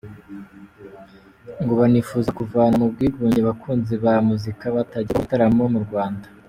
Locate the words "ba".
4.03-4.13